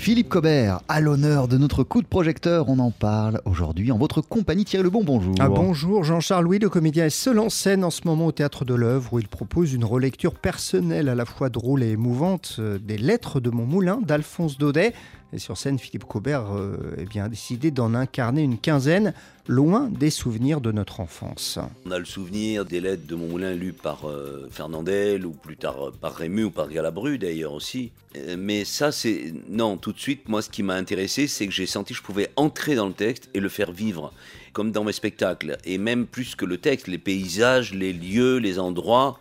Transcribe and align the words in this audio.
Philippe 0.00 0.30
Cobert, 0.30 0.80
à 0.88 0.98
l'honneur 1.02 1.46
de 1.46 1.58
notre 1.58 1.84
coup 1.84 2.00
de 2.00 2.06
projecteur, 2.06 2.70
on 2.70 2.78
en 2.78 2.90
parle 2.90 3.42
aujourd'hui 3.44 3.92
en 3.92 3.98
votre 3.98 4.22
compagnie. 4.22 4.64
Thierry 4.64 4.84
Lebon, 4.84 5.04
bonjour. 5.04 5.34
Ah, 5.38 5.50
bonjour, 5.50 6.04
Jean-Charles 6.04 6.44
Louis, 6.44 6.58
le 6.58 6.70
comédien 6.70 7.04
est 7.04 7.10
seul 7.10 7.38
en 7.38 7.50
scène 7.50 7.84
en 7.84 7.90
ce 7.90 8.00
moment 8.06 8.24
au 8.24 8.32
Théâtre 8.32 8.64
de 8.64 8.72
l'œuvre 8.72 9.12
où 9.12 9.18
il 9.18 9.28
propose 9.28 9.74
une 9.74 9.84
relecture 9.84 10.34
personnelle 10.34 11.10
à 11.10 11.14
la 11.14 11.26
fois 11.26 11.50
drôle 11.50 11.82
et 11.82 11.90
émouvante 11.90 12.56
euh, 12.60 12.78
des 12.78 12.96
Lettres 12.96 13.40
de 13.40 13.50
mon 13.50 13.66
moulin 13.66 14.00
d'Alphonse 14.00 14.56
Daudet. 14.56 14.94
Et 15.34 15.38
sur 15.38 15.58
scène, 15.58 15.78
Philippe 15.78 16.06
Cobert 16.06 16.46
euh, 16.56 16.96
eh 16.96 17.04
bien, 17.04 17.28
décidé 17.28 17.70
d'en 17.70 17.92
incarner 17.92 18.42
une 18.42 18.56
quinzaine, 18.56 19.12
loin 19.50 19.88
des 19.90 20.10
souvenirs 20.10 20.60
de 20.60 20.70
notre 20.70 21.00
enfance. 21.00 21.58
On 21.84 21.90
a 21.90 21.98
le 21.98 22.04
souvenir 22.04 22.64
des 22.64 22.80
lettres 22.80 23.06
de 23.08 23.16
mon 23.16 23.26
moulin 23.26 23.52
lues 23.52 23.72
par 23.72 24.08
euh, 24.08 24.48
Fernandel, 24.48 25.26
ou 25.26 25.32
plus 25.32 25.56
tard 25.56 25.88
euh, 25.88 25.90
par 25.90 26.14
Rému, 26.14 26.44
ou 26.44 26.50
par 26.52 26.68
Galabru 26.68 27.18
d'ailleurs 27.18 27.52
aussi. 27.52 27.90
Euh, 28.16 28.36
mais 28.38 28.64
ça, 28.64 28.92
c'est. 28.92 29.34
Non, 29.48 29.76
tout 29.76 29.92
de 29.92 29.98
suite, 29.98 30.28
moi, 30.28 30.40
ce 30.40 30.50
qui 30.50 30.62
m'a 30.62 30.74
intéressé, 30.74 31.26
c'est 31.26 31.48
que 31.48 31.52
j'ai 31.52 31.66
senti 31.66 31.94
que 31.94 31.98
je 31.98 32.02
pouvais 32.04 32.30
entrer 32.36 32.76
dans 32.76 32.86
le 32.86 32.92
texte 32.92 33.28
et 33.34 33.40
le 33.40 33.48
faire 33.48 33.72
vivre, 33.72 34.12
comme 34.52 34.70
dans 34.70 34.84
mes 34.84 34.92
spectacles. 34.92 35.58
Et 35.64 35.78
même 35.78 36.06
plus 36.06 36.36
que 36.36 36.44
le 36.44 36.56
texte, 36.56 36.86
les 36.86 36.98
paysages, 36.98 37.74
les 37.74 37.92
lieux, 37.92 38.36
les 38.38 38.60
endroits 38.60 39.18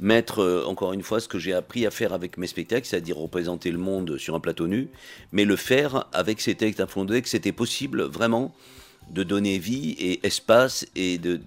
mettre, 0.00 0.64
encore 0.66 0.92
une 0.92 1.04
fois, 1.04 1.20
ce 1.20 1.28
que 1.28 1.38
j'ai 1.38 1.52
appris 1.52 1.86
à 1.86 1.92
faire 1.92 2.12
avec 2.12 2.36
mes 2.36 2.48
spectacles, 2.48 2.84
c'est-à-dire 2.84 3.16
représenter 3.16 3.70
le 3.70 3.78
monde 3.78 4.18
sur 4.18 4.34
un 4.34 4.40
plateau 4.40 4.66
nu, 4.66 4.88
mais 5.30 5.44
le 5.44 5.54
faire 5.54 6.06
avec 6.12 6.40
ces 6.40 6.56
textes 6.56 6.80
à 6.80 6.88
fond 6.88 7.06
que 7.06 7.28
c'était 7.28 7.52
possible 7.52 8.02
vraiment 8.02 8.52
de 9.10 9.22
donner 9.22 9.58
vie 9.58 9.90
et 9.98 10.26
espace 10.26 10.86
et 10.94 11.18
de, 11.18 11.40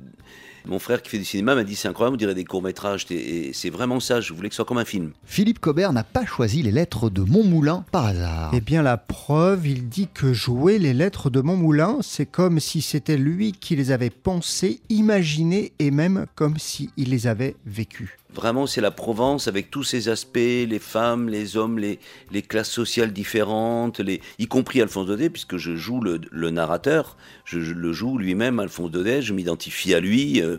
mon 0.68 0.80
frère 0.80 1.02
qui 1.02 1.10
fait 1.10 1.18
du 1.18 1.26
cinéma 1.26 1.56
m'a 1.56 1.64
dit 1.64 1.76
c'est 1.76 1.88
incroyable, 1.88 2.16
on 2.16 2.18
dirait 2.18 2.36
des 2.36 2.44
courts-métrages. 2.44 3.06
Et 3.10 3.52
c'est 3.54 3.70
vraiment 3.70 4.00
ça, 4.00 4.22
je 4.22 4.34
voulais 4.34 4.50
que 4.50 4.56
ce 4.56 4.58
soit 4.58 4.66
comme 4.66 4.78
un 4.78 4.86
film. 4.86 5.12
Philippe 5.26 5.60
Cobert 5.60 5.94
n'a 5.94 6.04
pas 6.04 6.26
choisi 6.26 6.62
les 6.62 6.72
lettres 6.72 7.10
de 7.10 7.22
Montmoulin 7.22 7.86
par 7.92 8.06
hasard. 8.06 8.52
Eh 8.54 8.62
bien, 8.62 8.82
la 8.82 8.98
preuve, 8.98 9.68
il 9.68 9.90
dit 9.90 10.08
que 10.14 10.34
jouer 10.34 10.78
les 10.78 10.94
lettres 10.94 11.30
de 11.30 11.42
Montmoulin, 11.42 11.98
c'est 12.02 12.26
comme 12.26 12.60
si 12.60 12.82
c'était 12.82 13.18
lui 13.18 13.54
qui 13.54 13.76
les 13.76 13.92
avait 13.92 14.10
pensées, 14.10 14.82
imaginées 14.90 15.72
et 15.80 15.92
même 15.92 16.26
comme 16.36 16.58
s'il 16.58 16.92
les 16.98 17.28
avait 17.28 17.56
vécues. 17.66 18.18
Vraiment, 18.38 18.68
c'est 18.68 18.82
la 18.82 18.92
Provence 18.92 19.48
avec 19.48 19.72
tous 19.72 19.84
ses 19.84 20.10
aspects, 20.10 20.38
les 20.38 20.78
femmes, 20.78 21.28
les 21.28 21.58
hommes, 21.58 21.80
les, 21.80 21.98
classes 22.44 22.70
sociales 22.70 23.12
différentes, 23.12 24.00
y 24.38 24.48
compris 24.48 24.80
Alphonse 24.80 25.08
Daudet, 25.08 25.32
puisque 25.32 25.58
je 25.58 25.76
joue 25.76 26.02
le, 26.02 26.50
narrateur, 26.52 27.18
je, 27.46 27.58
le 27.58 27.94
joue 27.94 28.20
lui-même, 28.20 28.60
Alphonse 28.60 28.92
Daudet, 28.92 29.24
je 29.24 29.34
m'identifie 29.34 29.96
à 29.96 30.00
lui, 30.00 30.40
euh, 30.40 30.58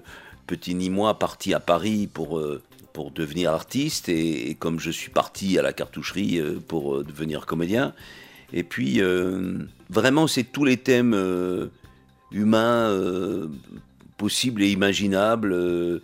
petit 0.48 0.74
ni 0.74 0.90
moi 0.90 1.20
parti 1.20 1.54
à 1.54 1.60
Paris 1.60 2.08
pour, 2.12 2.40
euh, 2.40 2.60
devenir 3.14 3.52
artiste, 3.52 4.08
et, 4.08 4.56
comme 4.58 4.80
je 4.80 4.90
suis 4.90 5.12
parti 5.12 5.56
à 5.56 5.62
la 5.62 5.72
cartoucherie 5.72 6.40
euh, 6.40 6.58
pour 6.58 7.04
devenir 7.04 7.46
comédien. 7.46 7.94
Et 8.52 8.64
puis, 8.64 9.00
vraiment, 9.88 10.26
c'est 10.26 10.42
tous 10.42 10.64
les 10.64 10.78
thèmes 10.78 11.70
humains 12.32 13.48
possibles 14.16 14.62
et 14.62 14.70
imaginables 14.70 16.00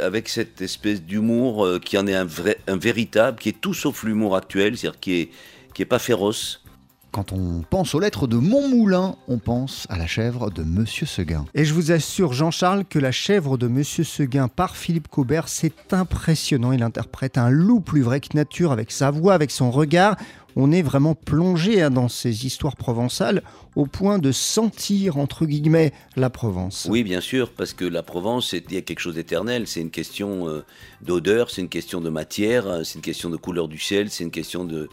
avec 0.00 0.28
cette 0.28 0.60
espèce 0.60 1.02
d'humour 1.02 1.64
euh, 1.64 1.78
qui 1.78 1.98
en 1.98 2.06
est 2.06 2.14
un, 2.14 2.24
vrai, 2.24 2.58
un 2.66 2.76
véritable, 2.76 3.38
qui 3.38 3.50
est 3.50 3.60
tout 3.60 3.74
sauf 3.74 4.04
l'humour 4.04 4.36
actuel, 4.36 4.76
c'est-à-dire 4.76 5.00
qui 5.00 5.14
est, 5.14 5.30
qui 5.74 5.82
est 5.82 5.86
pas 5.86 5.98
féroce. 5.98 6.62
Quand 7.10 7.32
on 7.32 7.62
pense 7.68 7.94
aux 7.94 8.00
lettres 8.00 8.26
de 8.26 8.36
Montmoulin, 8.36 9.16
on 9.28 9.38
pense 9.38 9.86
à 9.88 9.96
la 9.96 10.06
chèvre 10.06 10.50
de 10.50 10.62
Monsieur 10.62 11.06
Seguin. 11.06 11.46
Et 11.54 11.64
je 11.64 11.72
vous 11.72 11.90
assure, 11.90 12.34
Jean-Charles, 12.34 12.84
que 12.84 12.98
la 12.98 13.12
chèvre 13.12 13.56
de 13.56 13.66
Monsieur 13.66 14.04
Seguin 14.04 14.48
par 14.48 14.76
Philippe 14.76 15.08
Cobert, 15.08 15.48
c'est 15.48 15.94
impressionnant. 15.94 16.72
Il 16.72 16.82
interprète 16.82 17.38
un 17.38 17.48
loup 17.48 17.80
plus 17.80 18.02
vrai 18.02 18.20
que 18.20 18.36
nature 18.36 18.72
avec 18.72 18.90
sa 18.90 19.10
voix, 19.10 19.32
avec 19.32 19.50
son 19.50 19.70
regard 19.70 20.16
on 20.60 20.72
est 20.72 20.82
vraiment 20.82 21.14
plongé 21.14 21.82
hein, 21.82 21.90
dans 21.90 22.08
ces 22.08 22.44
histoires 22.44 22.74
provençales 22.74 23.42
au 23.76 23.86
point 23.86 24.18
de 24.18 24.32
sentir, 24.32 25.16
entre 25.16 25.46
guillemets, 25.46 25.92
la 26.16 26.30
Provence. 26.30 26.88
Oui, 26.90 27.04
bien 27.04 27.20
sûr, 27.20 27.52
parce 27.52 27.72
que 27.72 27.84
la 27.84 28.02
Provence, 28.02 28.52
il 28.54 28.72
y 28.72 28.76
a 28.76 28.80
quelque 28.80 28.98
chose 28.98 29.14
d'éternel. 29.14 29.68
C'est 29.68 29.80
une 29.80 29.92
question 29.92 30.48
euh, 30.48 30.64
d'odeur, 31.00 31.50
c'est 31.50 31.60
une 31.60 31.68
question 31.68 32.00
de 32.00 32.10
matière, 32.10 32.66
euh, 32.66 32.82
c'est 32.82 32.96
une 32.96 33.02
question 33.02 33.30
de 33.30 33.36
couleur 33.36 33.68
du 33.68 33.78
ciel, 33.78 34.10
c'est 34.10 34.24
une 34.24 34.32
question 34.32 34.64
de... 34.64 34.88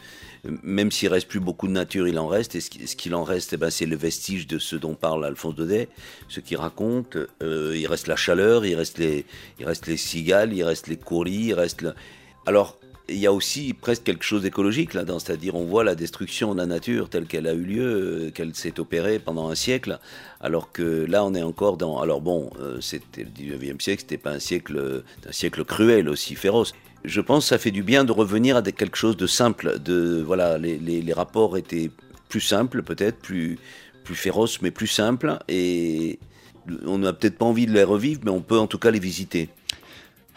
Même 0.62 0.92
s'il 0.92 1.08
reste 1.08 1.26
plus 1.26 1.40
beaucoup 1.40 1.66
de 1.66 1.72
nature, 1.72 2.06
il 2.06 2.20
en 2.20 2.28
reste. 2.28 2.54
Et 2.54 2.60
ce 2.60 2.70
qu'il 2.70 3.16
en 3.16 3.24
reste, 3.24 3.52
eh 3.54 3.56
ben, 3.56 3.68
c'est 3.68 3.86
le 3.86 3.96
vestige 3.96 4.46
de 4.46 4.60
ce 4.60 4.76
dont 4.76 4.94
parle 4.94 5.24
Alphonse 5.24 5.56
Daudet, 5.56 5.88
ce 6.28 6.38
qu'il 6.38 6.58
raconte. 6.58 7.16
Euh, 7.42 7.76
il 7.76 7.88
reste 7.88 8.06
la 8.06 8.14
chaleur, 8.14 8.64
il 8.64 8.76
reste 8.76 8.98
les, 8.98 9.26
il 9.58 9.66
reste 9.66 9.88
les 9.88 9.96
cigales, 9.96 10.52
il 10.52 10.62
reste 10.62 10.86
les 10.86 10.96
courlis, 10.96 11.46
il 11.46 11.54
reste... 11.54 11.84
Alors, 12.46 12.78
il 13.08 13.18
y 13.18 13.26
a 13.26 13.32
aussi 13.32 13.72
presque 13.72 14.04
quelque 14.04 14.24
chose 14.24 14.42
d'écologique 14.42 14.94
là-dedans, 14.94 15.18
c'est-à-dire 15.18 15.54
on 15.54 15.64
voit 15.64 15.84
la 15.84 15.94
destruction 15.94 16.54
de 16.54 16.58
la 16.58 16.66
nature 16.66 17.08
telle 17.08 17.26
qu'elle 17.26 17.46
a 17.46 17.52
eu 17.52 17.62
lieu, 17.62 17.84
euh, 17.84 18.30
qu'elle 18.30 18.54
s'est 18.54 18.80
opérée 18.80 19.18
pendant 19.18 19.48
un 19.48 19.54
siècle, 19.54 19.98
alors 20.40 20.72
que 20.72 21.04
là 21.06 21.24
on 21.24 21.34
est 21.34 21.42
encore 21.42 21.76
dans. 21.76 22.00
Alors 22.00 22.20
bon, 22.20 22.50
euh, 22.60 22.80
c'était 22.80 23.24
le 23.24 23.30
19e 23.30 23.80
siècle, 23.80 24.02
c'était 24.02 24.18
pas 24.18 24.32
un 24.32 24.38
siècle, 24.38 25.04
un 25.26 25.32
siècle 25.32 25.64
cruel 25.64 26.08
aussi 26.08 26.34
féroce. 26.34 26.72
Je 27.04 27.20
pense 27.20 27.44
que 27.44 27.48
ça 27.50 27.58
fait 27.58 27.70
du 27.70 27.82
bien 27.82 28.04
de 28.04 28.12
revenir 28.12 28.56
à 28.56 28.62
quelque 28.62 28.96
chose 28.96 29.16
de 29.16 29.26
simple. 29.26 29.78
De 29.78 30.22
voilà, 30.26 30.58
les, 30.58 30.78
les 30.78 31.12
rapports 31.12 31.56
étaient 31.56 31.90
plus 32.28 32.40
simples 32.40 32.82
peut-être, 32.82 33.18
plus 33.18 33.58
plus 34.02 34.14
féroces, 34.14 34.62
mais 34.62 34.70
plus 34.70 34.86
simples 34.86 35.38
et 35.48 36.18
on 36.84 36.98
n'a 36.98 37.12
peut-être 37.12 37.38
pas 37.38 37.44
envie 37.44 37.66
de 37.66 37.72
les 37.72 37.84
revivre, 37.84 38.20
mais 38.24 38.30
on 38.30 38.40
peut 38.40 38.58
en 38.58 38.66
tout 38.66 38.78
cas 38.78 38.90
les 38.90 38.98
visiter. 38.98 39.48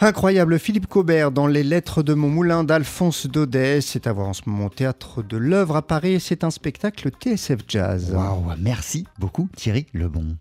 Incroyable, 0.01 0.59
Philippe 0.59 0.87
Cobert 0.87 1.29
dans 1.29 1.45
Les 1.45 1.61
Lettres 1.61 2.03
de 2.03 2.13
mon 2.13 2.29
moulin 2.29 2.63
d'Alphonse 2.63 3.27
Daudet. 3.27 3.81
C'est 3.81 4.07
à 4.07 4.13
voir 4.13 4.29
en 4.29 4.33
ce 4.33 4.43
moment 4.45 4.67
au 4.67 4.69
théâtre 4.69 5.21
de 5.21 5.35
l'œuvre 5.35 5.75
à 5.75 5.81
Paris. 5.81 6.21
C'est 6.21 6.45
un 6.45 6.51
spectacle 6.51 7.09
TSF 7.09 7.59
Jazz. 7.67 8.13
Waouh, 8.13 8.45
merci 8.57 9.05
beaucoup 9.19 9.49
Thierry 9.57 9.87
Lebon. 9.93 10.37